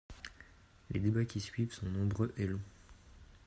[0.89, 2.59] Les débats qui suivent sont nombreux et longs.